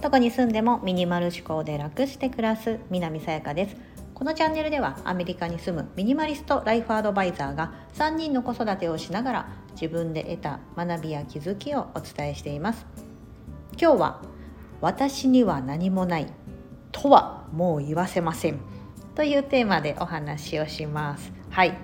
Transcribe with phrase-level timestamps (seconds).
[0.00, 3.76] どこに住んでもミニマル思考で楽して暮らす南さやかです。
[4.14, 12.84] このチャンネルではアメリカに住むミニマリストライフアドバイザーが3人の子育てをしながら自分で得た学びや気づきをお伝えしています。
[13.80, 14.22] 今日は
[14.80, 16.26] 私には何もない
[16.90, 18.58] とはもう言わせません
[19.14, 21.32] というテーマでお話をします。
[21.50, 21.76] はい。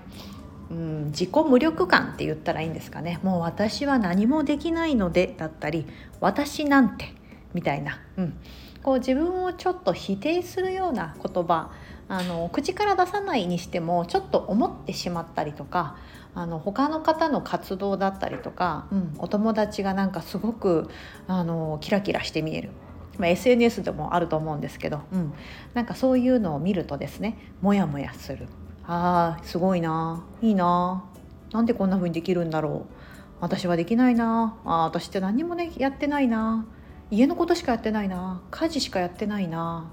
[0.71, 3.21] うん自己無力感って言ったらいいんですかね。
[3.23, 5.87] もう私は何もできないのでだったり
[6.21, 7.13] 私なんて
[7.53, 8.35] みたいな、うん、
[8.83, 11.71] こう自分をちょっと否定するような言葉
[12.09, 15.97] あの口から出さないにしてもちょっと思ってしまったりとか
[16.35, 20.91] あの他の方の活動だったりとか、うん、お友達がなんかすごく
[21.29, 22.71] あのキラキラして見える。
[23.17, 25.33] まあ、SNS でもあると思うんですけど、うん、
[25.73, 28.49] なんかそういうのを見るとですねモヤモヤする。
[28.87, 30.25] あーすごいな。
[30.43, 31.05] いいな。
[31.53, 32.95] なんでこんな風にできるんだろう。
[33.41, 34.57] 私はできないな。
[34.65, 36.67] あ私って何もねやってないな。
[37.11, 38.43] 家のことしかやってないな。
[38.51, 39.91] 家事しかやってないな。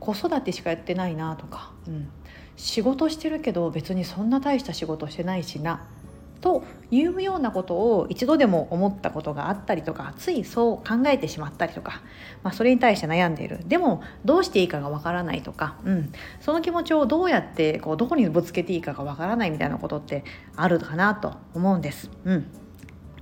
[0.00, 2.10] 子育てしかやってないなとか、うん、
[2.56, 5.86] 仕事してるけど別にそんな大した仕事してないしな。
[6.42, 12.02] というようなことを一度でも思ったことがあったりとかついそう考えてしまったりとか、
[12.42, 13.60] まあ、それに対して悩んでいる。
[13.66, 20.24] でもどうしていいかがわからないとか、うん、その気持ちをどうやってこうどこにぶつけていいかがわからないみたいなことって
[20.56, 22.10] あるかなと思うんです。
[22.24, 22.46] うん。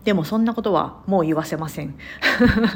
[0.05, 1.95] でもそんなことはもう言わせません。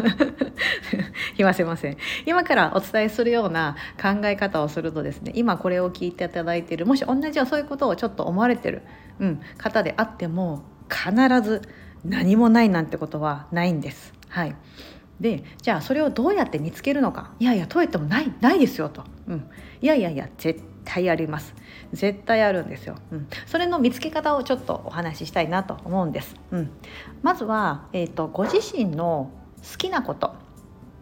[1.37, 1.97] 言わせません。
[2.27, 8.83] 今からお伝えするような考え方をするとですね今これを聞いていただいているもし同じようそういうことをちょっと思われてる、
[9.21, 11.63] うん、方であっても必ず
[12.05, 14.13] 何もないなんてことはないんです。
[14.29, 14.55] はい。
[15.21, 17.33] でじゃあそれをどうやって見つけるのか。
[17.39, 19.49] いやいやどうやってもないないですよと、うん、
[19.81, 21.55] いやいやいや絶対あります。
[21.93, 26.71] 絶対あるんですよ、うん、それの見つけ方をちょっとお話ししたいなと思うんです、うん、
[27.23, 29.31] まずは、えーと、ご自身の
[29.71, 30.35] 好きなこと、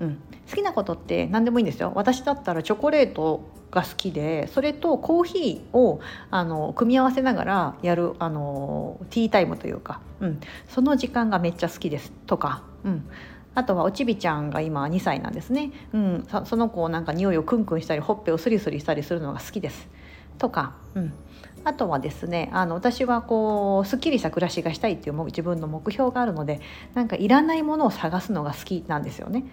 [0.00, 1.92] うん、好きなことって何でもいいんですよ。
[1.94, 12.12] 私だったらチョコレートが好きでそれとコーヒーをあの組み合わせながらやるあのティータイムというか、うん、その時間がめっちゃ好きです。
[12.26, 13.08] とか、うん、
[13.54, 19.88] あとはおちびちゃんが今2歳なんですね、うん、その子をなんか匂いをクンクンしたりほっぺをスリスリしたりするのが好きです。
[20.38, 21.12] とか、うん、
[21.64, 26.60] あとはですねあの私はこうすっきりした暮らしがしたいっていう自分の目標があるので
[26.94, 29.44] なんかいらないものを探すのが好きなんですよね。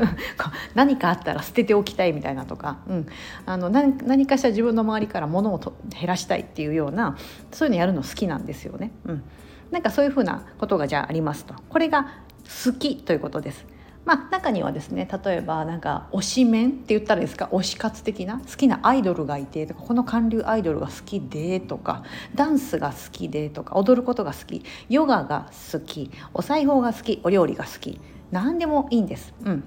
[0.74, 3.06] 何かあったら捨てておきたいみたいなとか、うん、
[3.44, 7.16] あの何何かしら自分の周りから物をと減らしたいっていうような
[7.52, 8.92] そういうのやるの好きなんですよね。
[9.04, 9.22] うん、
[9.70, 11.54] なんかそういうふうなことがじゃあありますと。
[11.68, 12.06] これが
[12.44, 13.64] 好きということです。
[14.04, 17.48] まあ、中にはですね例えばなんか推しメンって言ったらですか？
[17.50, 18.38] 推し活的な？
[18.38, 22.04] 好きなアイドルがいてとかこの韓流アイドルが好きでとか
[22.34, 27.98] ダンスが好きでとか踊ることが好きヨガが好きお裁縫が好きお料理が好き
[28.30, 29.32] 何でもいいんです。
[29.42, 29.64] うん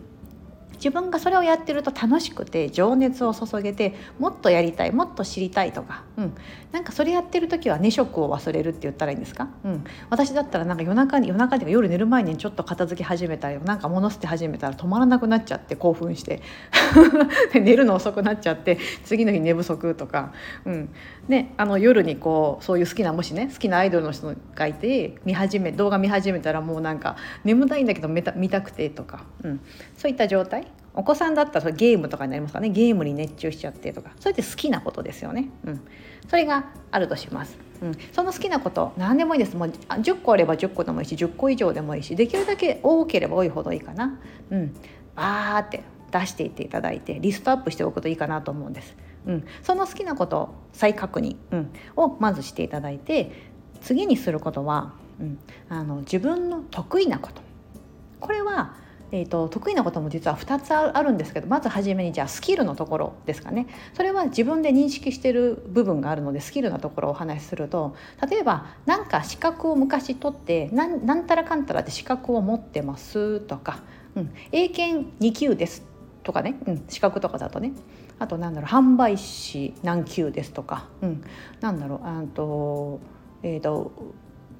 [0.74, 6.34] 自分がそれをやってると楽しくて情熱を注げてもっとやりたいもっと知りたいとか、うん、
[6.78, 16.44] なんかそれやってる時は寝食を忘れるって言ったらいいんですか、うん、私だったらなんか夜中に夜中で夜寝る前にちょっと片付け始めたりなんか物捨て始めたら止まらなくなっちゃって興奮して
[17.60, 20.34] 寝るの遅くなっちゃって次の日寝不足とか、
[20.66, 20.90] うん。
[21.28, 29.60] ね、あの夜にこうそういう好きなもしね好きなアイドルの人がいて見始め動画見始めたらもうなんか眠たいんだけど見た見たくてとか、うん、
[29.98, 30.68] そういった状態。
[30.98, 32.70] お子さんだったらゲームとかになりますかね。
[32.70, 34.12] ゲームに熱中しちゃってとか。
[34.20, 35.82] それって好きなことですよね、うん、
[36.28, 39.56] それがあるとします、うん、その好きなこと何でもいいです。
[39.56, 44.20] もう10個あれば10個でもいいし10個以上でもいいしできるだけ多ければ多いほどいいかな、
[44.50, 44.76] うん、
[45.16, 48.96] バーって出していっていただいてリストアップしておくといいかなと思うんです、
[49.28, 53.32] うん、その好きなこと再確認、うん、をまずしていただいて
[53.82, 55.38] 次にすることは、うん、
[55.70, 57.42] あの自分の得意なこと。
[58.20, 58.74] これは
[59.12, 63.68] えーと、得意なことも実は2つあるんですけどまず初めにじゃあスキルのところですかね。
[63.94, 67.96] それは自分で認識してる部分があるのでスキルのところをお話しすると
[68.30, 73.80] 例えば何か資格を昔取って何何たらかんたらって資格を持ってますとか、
[74.16, 75.86] うん、英検2級です
[76.24, 77.72] とかね、うん、資格とかだとね。
[78.20, 81.24] あとなんだろう販売士何級ですとか、うん、
[81.62, 83.00] なんだろうあと
[83.44, 83.92] えーと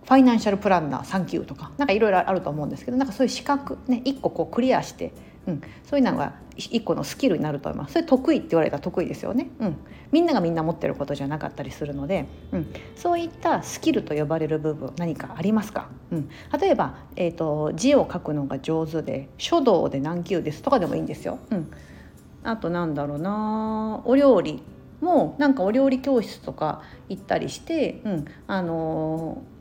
[0.08, 5.12] ファイナンシャルプランナー3級とかなんかいろいろあると思うんですけどなんかそういう資格ね1個こうクリアして、
[5.48, 7.94] うん、そういうのが1個のスキルになると思います。
[7.94, 9.78] それ得意って言われたら得意ですよね、うん、
[10.14, 20.64] みんながみんな持ってることじゃなかったりするので、うん、そういったスキルと呼ばれる部分何かありますか、うん、例えば、えーと、字を書くのが上手で書道で何級です？
[20.64, 21.72] とかでもいいんですよ、うん、
[22.44, 24.64] あとなんだろうなお料理
[25.02, 29.57] もなんかお料理教室とか行ったりして、うん、あのー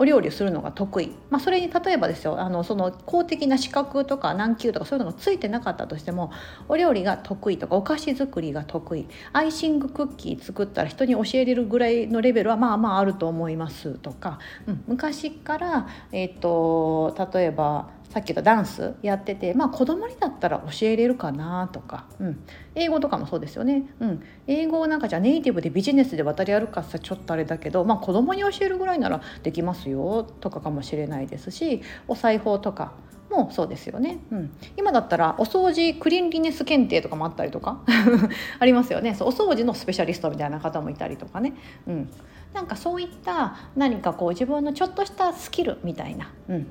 [0.00, 6.32] お料理するのが得意、まあ、それに例えばですよあのその公的な資格とか難級とかそういうのがついてなかったとしても
[6.68, 32.92] お料理が得意とかお菓子作りが得意アイシングクッキー作ったら人に教えれるぐらいのレベルはまあまああると思いますとか、うん、昔から、えーと例えばさっき言ったダンスやっててまあ子供にだったら教えれるかなとか、うん、英語とかもそうですよね、うん、英語なんかじゃネイティブでビジネスで渡り歩くかさちょっとあれだけど、まあ、子供に教えるぐらいならできますよとかかもしれないですしお裁縫とか
[33.30, 37.80] もそうですよね、うん、今だったらお掃除クリーンリネス検定とかもあったりとか。
[38.58, 39.14] ありますよね。
[39.14, 41.52] そうお掃除のスペシャリストみたいな方もいたりとかね、
[41.86, 42.10] うん、
[42.52, 46.66] なんかそういった何かこう自分のちょっとしたスキルみたいな、うん、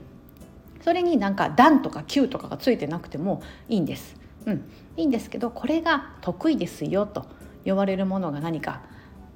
[0.81, 4.15] それになんか段とか級とかがついてなくてもいいんです。
[4.45, 7.25] うん、いいんですけどこれが得意ですよと
[7.65, 8.81] 呼ばれるものが何か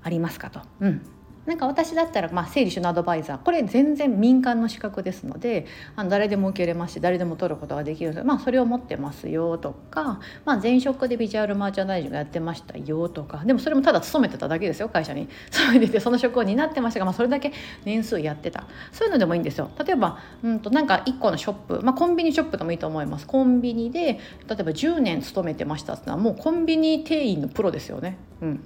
[0.02, 0.62] ありますかと。
[0.80, 1.13] うん
[1.46, 8.12] なんか私だったら、まあ、整理収納アドバイザーこれ全然民間の資格ですのであの誰でも受けれますし誰でも取ることができる。
[8.12, 15.28] ので、まあ、それを持ってますよとか、まあ、前職でビジュアルマーチャンダイジングやってましたよとかでもそれもただ勤めてただけですよ会社に。
[15.52, 17.52] それでその職を担ってましたが、まあ、それだけ
[17.86, 18.66] 年数やってた。
[18.92, 19.70] そういうのでもいいんですよ。
[19.86, 23.28] 例えばうんとなんか1個のショップ、まあ、コンビニショップでもいいと思います。
[23.28, 28.18] コンビニで例えば10年勤めてましたってのはもうコンビニ店員のプロですよね。
[28.42, 28.64] うん。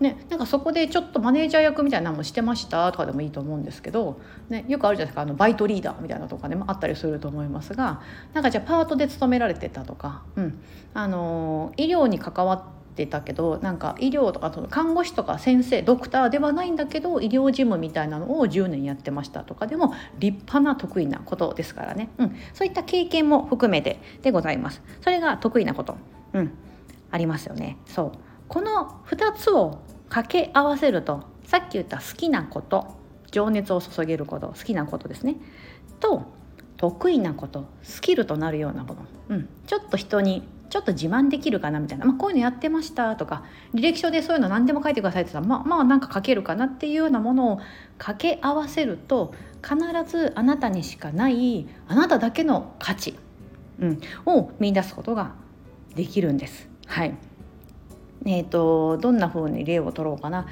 [0.00, 8.02] ね、なんかそこでちょっとマネージャー役みたいなのもしてましたとかでもいいと思うんですけど、ね、よくあるじゃないですかあのバイトリーダーみたいなとかでもあったりすると思いますが
[8.32, 10.60] なんかじゃあパートで勤められてたとか、うん、
[10.94, 24.82] あの医療に関わってたけどなんか医療とかその看護師とか先生ドクターではないんだけど医療事務みたいなのを10年やってましたとかでも立派な得意なことですからね、うん、そういった経験も含めてでございます。
[25.02, 25.96] それが得意なこと、
[26.32, 26.52] うん、
[27.10, 27.78] ありますよね。
[27.86, 28.33] そう。
[28.48, 32.96] この2つを掛け合わせるとさっき言った好きなこと
[33.30, 35.36] 情熱を注げること好きなことですね。
[36.00, 36.22] と
[36.76, 43.44] 得意なことスキルとなるようなもの、うん、ちょっと人にちょっと自慢できるかなみたいな、まあ、こういうのやってましたとか
[43.74, 47.60] 履歴書でそういうの何でも書いてくださいって言ったらまあまあなんか書けるかなっていうようなものを
[47.98, 49.76] 掛け合わせると必
[50.10, 53.16] ずあなたにしかないあなただけの価値、
[53.78, 55.34] うん、を見出すことが
[55.94, 56.68] できるんです。
[56.86, 57.14] はい。
[58.26, 60.46] えーと、どんな風に例を取ろうかな。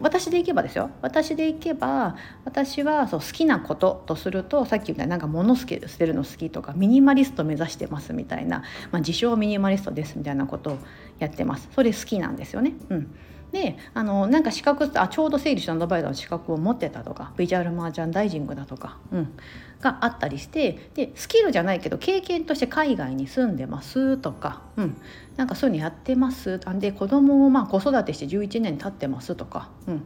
[0.00, 0.90] 私でいけばですよ。
[1.02, 10.78] 私でいけば私はそう好きなこととするとさっき言ったなんか物捨てるの好きとかミニマリスト目指してますみたいな、まあ、自称ミニマリストですみたいなことを
[11.18, 11.68] やってます。
[11.74, 12.72] それ好きなんですよね。
[12.88, 13.14] うん。
[13.52, 19.32] であのなんか資格あちょうど整理収納アドバイザーの資格を持ってたとかビジュアルマージャンダイジングだとか、うん、
[19.84, 24.96] があったりしてでスキルじゃないけど経験として海外に住んでますとか、うん、
[25.36, 26.58] なんかそういうのやってます。
[26.78, 30.02] で子供をまあ子育てして11年経ってますとか、うん、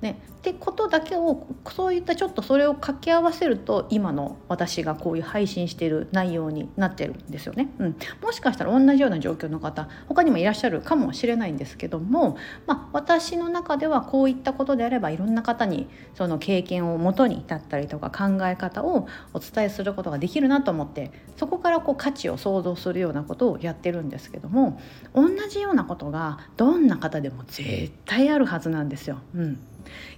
[0.00, 7.68] ね、ってことだけをそういったちょっとそれを掛け合わせると今の私がこういう配信してる内容になってるんですよね。
[7.78, 24.80] うん、もしかしたら同じような状況の方他にもいらっしゃるかもしれないんですけども、まあ、私の中ではこういったことであればいろんな方にその経験をもとに至ったりとか考え方をお伝えすることができるなと思ってそこからこう価値を想像するようなことをやってるんですけども
[25.14, 29.18] 同じようなことがどんな方でも絶対あるはずなんですよ。
[29.34, 29.58] うん。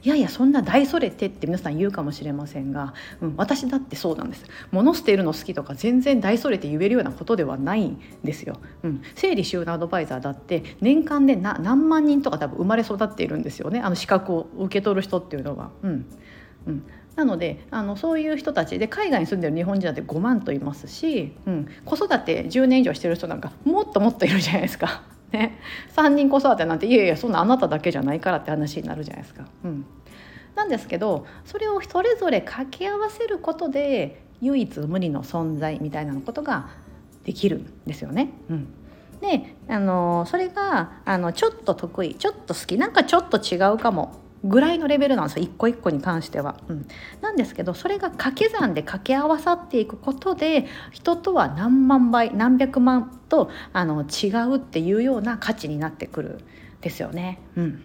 [0.02, 4.44] いやいやそんな大それてって皆さん言うかもしれませんが、うん、私だってそうなんです。
[4.70, 13.80] 物捨てるの好きとか全然大それて言えるようなことではないんですよ、うん、整理収納アドバイザーだって年間で何万人とか多分生まれ育っているんですよね。
[13.80, 15.70] あの資格を受け取る人っていうのは。
[15.82, 16.06] うん。
[16.64, 16.84] うん、
[17.16, 25.02] なのであのそういう人たちで海外に住んでる日本人だって5万といますし、うん、子育て10年以上してる人なんかもっともっといるじゃないですか。
[25.32, 25.58] ね、
[25.96, 29.46] 3人子育てなんていやいやそんなあなただけじゃないからって話になるじゃないですか。
[29.64, 29.86] うん、
[30.54, 36.68] なんですけどそれをそれぞれ掛け合わせることで唯一無二の存在みたいなことが
[37.24, 38.30] できるんですよね。
[38.50, 38.68] うん
[39.22, 46.56] であのそれがあのちょっと得意ちょっと好きなんかちょっと違うかもぐらいのレベルなんですよ一個一個に関しては。
[46.68, 46.86] うん、
[47.20, 56.40] なんですけどそれが掛け算で掛け合わさっていくことで人とは何万倍何百万とあの違うっていうような価値になってくる
[56.80, 57.40] ですよね。
[57.56, 57.84] うん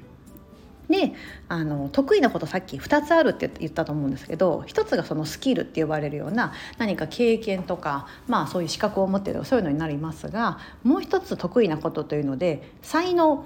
[0.89, 1.13] で
[1.49, 13.43] あの得意なことさっき2つあるって言ったと思うんですけど1つがそのスキルって呼ばれるような何か経験とか、まあ、そういう資格を持ってるそういうのになりますがもう一つ得意なことというので才能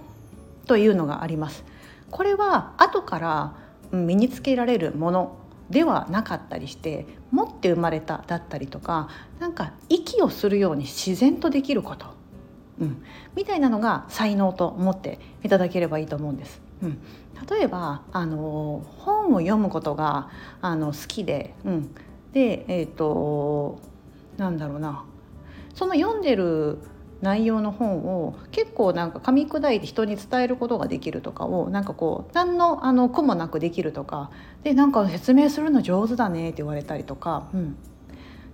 [0.67, 1.63] というのがあります。
[2.11, 3.55] これは後から
[3.91, 5.37] 身につけられるもの
[5.69, 12.07] ではなかったりして持って生まれただったりとかなんか息をするように自然とできること、
[12.79, 13.03] うん、
[13.35, 16.61] みたいなのが才能と思っていただければいいと思うんです。
[16.83, 16.99] うん、
[17.49, 20.29] 例えばあの本を読むことが
[20.61, 21.95] あの好きで、うん、
[22.33, 23.79] でえっ、ー、と
[24.37, 25.05] なんだろうな。
[25.73, 26.79] その読んでる
[27.21, 34.31] 内容の本を結構なんか噛み砕いて人に伝えることができるとかをなんかこう何のあの苦もなくできるとか
[34.63, 37.75] でなんか説明するの上手だねって言われたりとか、うん、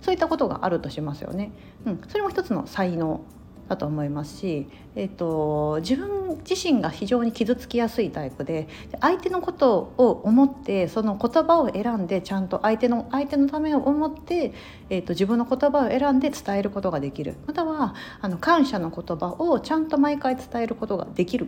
[0.02, 1.52] そういったことがあるとしますよね。
[1.86, 3.22] うん、それも一つの才能。
[3.68, 8.68] だと思いますし、えーと、自分自身が非常に傷つきやすいタイプで
[9.00, 14.54] 相手のことを思ってその言葉を選んでちゃんと相手の相手のためを思って、
[14.90, 17.36] えーと、自分の言葉を選んで伝えることができる。
[17.46, 21.48] またはあの感謝の言葉をちゃんと毎回伝えることができる。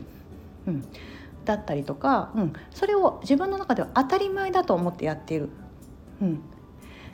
[0.68, 0.86] うん。
[1.46, 5.50] だったりとか、うん、それを自分の中では当たり前だと思ってやっている、
[6.22, 6.42] うん、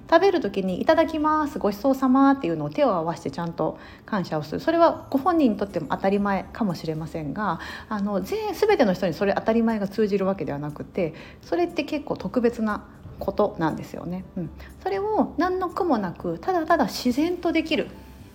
[0.09, 7.59] 食べる時に「いただきますごちそうさま」っていうのを手を合わせてちゃんと感謝をするそれはご本人にとっても当たり前かもしれませんが
[7.89, 12.85] あの全全ての人にそれ当たり前が通じるわけではなくてそれって結構特別な
[13.19, 14.25] ことなんですよね。
[14.35, 14.49] うん、
[14.83, 17.87] それを何の苦もなくただただ自然とできる、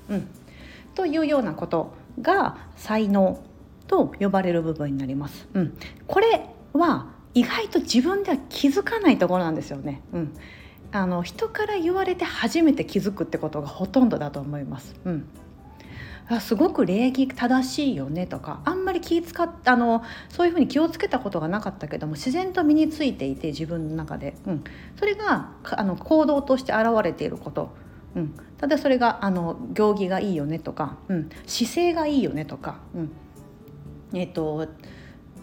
[0.08, 0.28] うん、
[0.94, 3.40] というようなことが才能
[3.86, 5.48] と呼ばれる部分になります。
[5.54, 10.02] うん、これは意外と自分では気づかないところなんですよね。
[10.12, 10.32] うん
[10.92, 14.94] あの人から言われて初めて気づくってことがほとんどだと思います。
[15.04, 15.28] うん。
[16.38, 24.64] すごく礼儀正しいよねとかあんまり気使っあのそういうふうに気をつけたことがなかったけども自然と身についていて自分の中で、うん、
[24.96, 27.74] それがあの行動として現れていること、
[28.14, 33.10] うん、ただそれがあの行儀がいいよねとか、うん、姿勢がいいよねとか、うん、
[34.16, 34.68] えっ、と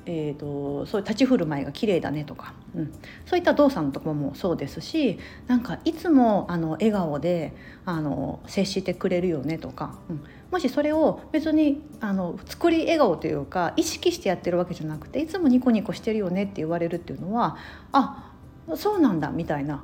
[0.10, 2.94] えーと、そういう立ち振る舞いが綺麗だねとか、うん、
[3.26, 17.58] そういった動作のところもそうですしなんかいつもあの笑顔であの接してくれるよねとか、うん、もしそれを別にあの作り笑顔というか意識してやってるわけじゃなくていつもニコニコしてるよねって言われるっていうのは
[17.92, 18.34] あ
[18.76, 19.84] そうなんだみたいな。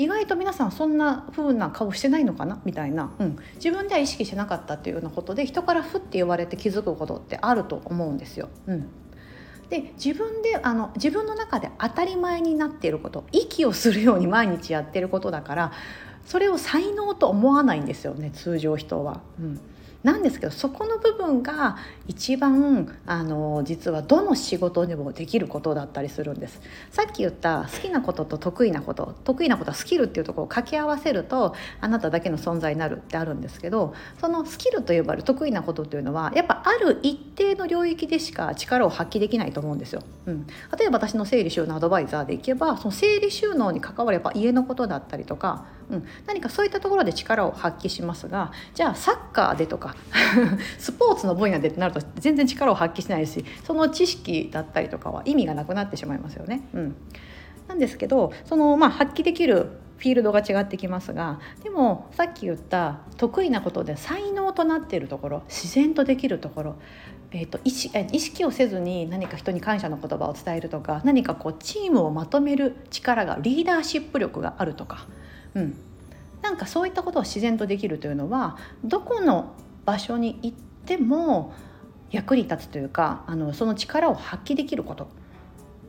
[0.00, 2.60] 意外と皆さんそんな風な顔してないのかな？
[2.64, 8.48] みたいな、うん、自分では意識してなかったっていうようなことで人からふって言われて気づくことってあると思うんですよ。
[8.68, 8.86] うん。
[9.70, 15.72] で自分であの自分の中で当たり前になっていること息をするように毎日やってることだから
[16.26, 19.20] それを才能と思わないんですよね通常人は。
[19.38, 19.60] うん
[20.02, 21.76] なんですけどそこの部分が
[22.06, 26.60] 一番あの実はどの仕事にもできることだったりするんです。
[26.90, 40.46] さっき言った好きなことと得意なこと得意なことはスキルっていうところを掛け合わせるとあなただけの存在になるってあるんですけどそのスキルと呼ばれる得意なことというのはやっぱある一定の領域でしか力を発揮できないと思うんですよ、うん、
[40.78, 49.96] 例えば私の整理収納アドバイザーでいけばその整理収納に関われば家のことだったりとかうん、何かそういったところで力を発揮しますがじゃあサッカーでとか
[50.78, 56.62] スポーツの分野でってなると全然力を発揮しないしその知識だったりとかは意味がなくなってしまいますよね。
[56.74, 56.96] うん、
[57.68, 66.76] なんですけどその、まあ、発揮できるフィールドが違ってきますがでもさっき言った得意なことで才能となっているところ自然とできるところ、
[67.32, 75.06] えーと、意識意識をせずに何か人に感謝の言葉を伝えるとか何かこうチームをまとめる力がリーダーシップ力があるとか
[75.58, 75.78] うん、
[76.42, 81.52] なんかそういったことを自然とできるというのはどこの場所に行っても
[82.10, 85.08] 役に立つというかあのその力を発揮できること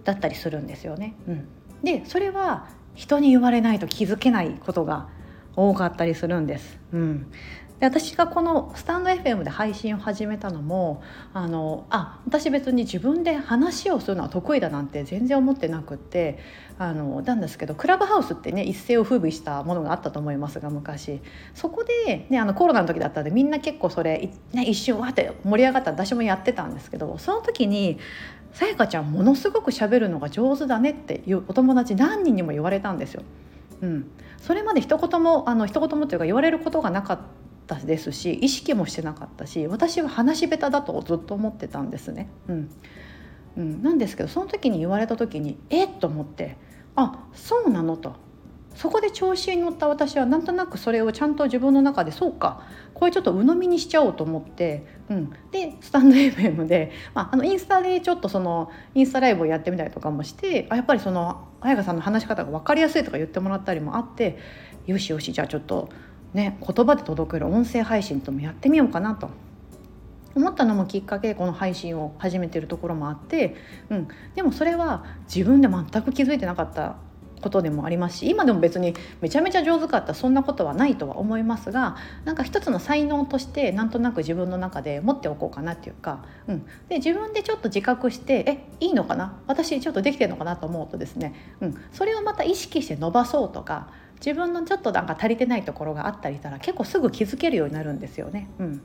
[0.03, 1.15] だったりするんですよね。
[1.27, 1.47] うん、
[1.83, 5.07] でそれは人に言われないと気づけないことが
[5.55, 6.79] 多かったりするんです。
[6.91, 7.31] うん、
[7.79, 11.01] で私がこのスタンド FM で配信を始めたのも
[11.33, 16.39] あのあ私別に自分で話をするのは得意だなんて全然思ってなくって
[16.77, 21.21] あのなんですけどクラブハウスってね一世を風靡したものがあったと思いますが昔。
[21.53, 27.97] そこで、ね、あのコロナの時だったんでみんな結構それ、ね、一瞬わって盛り上がった私もやってたんですけどその時に
[28.51, 33.23] 「さやかちゃんものすごくしゃべるのが上手だね」っていうお友達何人にも言われたんですよ。
[33.81, 37.19] うん、それまで一言もあの一言もというか言われることがなかっ
[37.75, 42.29] ですし意識もしてなかったし私は話し下手だとずっと思ってたんですね。
[42.47, 42.69] うん。
[43.57, 46.55] うん、なんですけどその時に言われた時にえっと思って
[46.95, 48.15] あそうなのと。
[48.75, 52.61] そこで調子に乗った私はなんとなくそれをちゃんと自分の中でそうか
[52.93, 64.37] これちょっと鵜呑みにしちゃおうと思って、うん、でスタンド FM で、まあ、あのインスタでちょっとそのインスタライブをやってみたりとかもしてあやっぱりその彩香さんの話し方が分かりやすいとか言ってもらったりもあって
[64.87, 65.89] よしよしじゃあちょっと
[66.33, 69.29] ね言葉で届ける音声配信ともやってみようかなと。
[70.35, 73.55] 思ったのもきっかけでこの配信を始めてるところもあって、
[73.89, 76.97] うん、でもそれは自分で全く気づいてなかった
[77.41, 89.39] ことでもありますし今でも別にめちゃめちゃ上手かったそんなことはないとは思いますがなんか一つの才能としてなんとなく自分の中で持っておこうかなっていうか、うん、で自分でちょっと自覚してえいいのかな？
[89.47, 93.89] 私ちょっとできてるのかなと思うとですね、うん、それをまた意識して伸ばそうとか
[94.25, 98.49] 自分のちょっとなんか足りてないところがあったりしたら結構すぐ気づけるようになるんですよね。
[98.59, 98.81] うん、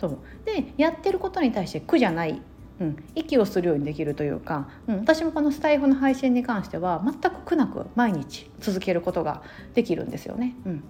[0.00, 0.18] そう。
[0.44, 2.40] でやってることに対して苦じゃない。
[2.80, 9.42] うん、息をするようにできるというか、うん、私もこのスタイフの配信に関しては全く苦なく毎日続けることが
[9.74, 10.56] できるんですよね。
[10.66, 10.84] うん、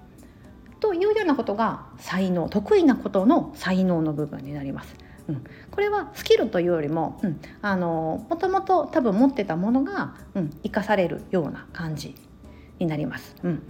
[0.80, 4.94] というようなことが才能得意なことの才能の部分になります。
[5.28, 12.14] うん、これはスキルというよりも、うん、あのもともと多分持ってたものが、うん、生かされるような感じ。
[12.84, 13.36] になります。
[13.42, 13.62] うん。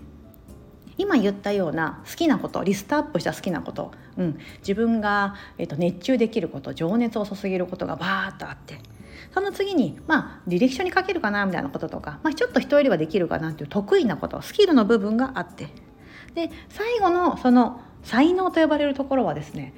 [0.96, 8.78] 今言ったような好きなことリストアップした好きなこと、うん、自分が、えーと、熱中できること情熱を注げることがバーッとあって。
[9.32, 15.68] その次にまあ履歴書に書けるかなみたいなこととか、まあ、ちょっと人よりはできるかなっていう得意なことスキルの部分があって。
[16.34, 19.72] で最後のその才能と呼ばれるところはですね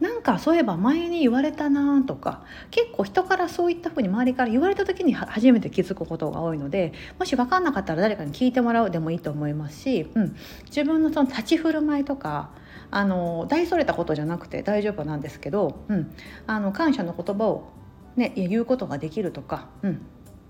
[0.00, 12.50] なんかそういえば前に言われたなとか結構人からそういったふうに周りから言われた時に初めて気づくことが多いのでもし分かんなかったら誰かに聞いてもらうでもいいと思いますし、うん、自分のその立ち振る舞いとか
[12.90, 16.14] あの大それたことじゃなくて大丈夫なんですけど、うん、
[16.46, 17.70] あの感謝の言葉を、
[18.16, 20.02] ね、言うことができるとか、うん、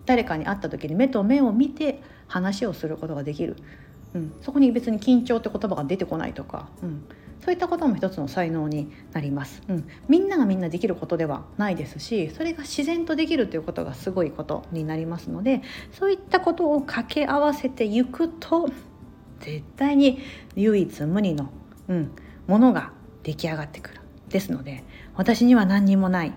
[0.07, 3.57] 誰かに会った時に目と目を見て話をすることができる、
[4.15, 7.05] うん、そこに別に緊張って言葉が出てこないとか、うん、
[7.45, 18.69] そういったことも一つの才能になります、うん、みんながみんなできることではないですしそれが自然とできるということがすごいことになりますのでそういったことを掛け合わせていくと
[19.41, 20.21] 絶対に
[20.55, 21.51] 唯一無二の、
[21.89, 22.13] うん、
[22.47, 22.93] ものが
[23.23, 24.01] 出来上がってくる。
[24.31, 24.85] ですので
[25.17, 26.33] 私には何にもない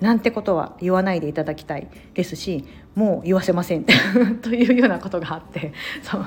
[0.00, 2.64] なんてことは言わないでいただきたいですし
[2.94, 3.84] もう言わせません。
[4.42, 6.26] というようなことがあってそう。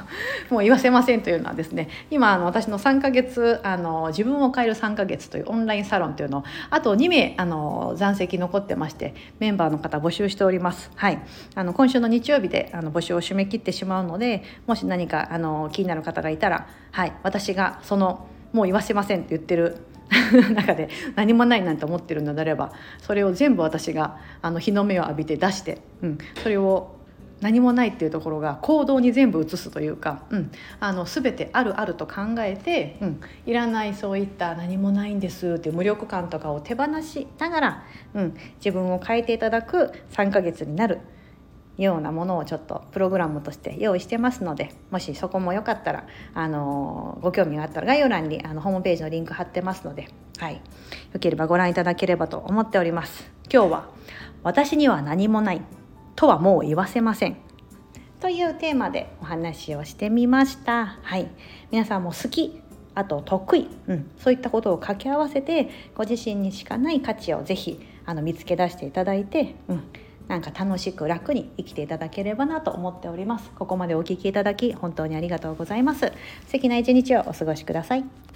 [0.50, 10.92] もう言わせませんというのはですね今あの私の3ヶ月あの自分を変える3ヶ月というオンラインサロンというのをあと2名あの残席残ってましてメンバーの方募集しております。
[10.96, 11.20] はい、
[11.56, 19.78] あの今週の日曜日であの募集を締め切ってしまうのでもし何かあの気になる方がいたら、はい、私がそのもう言わせませんって言ってる
[20.54, 26.96] 中で何もないなんて思ってるのであればそれを全部私があの日の目を浴びて出して、うん、それを
[27.40, 41.00] 何もないっていうところが行動に全部移すというか、うん、あの全てあるあると考えて、うん、いらないそういった何もないんですっていう無力感とかを手放しながら、うん、自分を変えていただく3ヶ月になる。
[41.84, 53.32] ようなものをちょっとプログラムとして用意してますのでもしそこもよかったらあのご興味があったら概要欄にあのホームページのリンク貼ってますので、はい、よければご覧いただければと思っております。
[53.52, 53.90] 今日は
[54.44, 55.62] 私には何もない
[56.16, 57.38] とはもう言わせません。
[58.20, 61.00] というテーマでお話をしてみました。
[61.02, 61.28] はい、
[61.72, 62.62] 皆さんも好き
[62.94, 69.84] あと得意、うん、そういったことを掛け合わせてご自身にしかない価値をぜひあの見つけ出していただいて、うん。
[70.32, 73.52] なんか楽しく楽に生きていただければなと思っております。
[73.54, 76.14] ここまでお聞きいただき本当にありがとうございます。
[76.46, 78.31] 素敵な一日をお過ごしください。